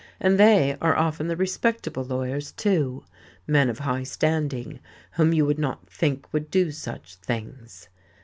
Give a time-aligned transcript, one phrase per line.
[0.19, 3.05] And they are often the respectable lawyers, too,
[3.45, 4.79] men of high standing,
[5.11, 7.87] whom you would not think would do such things.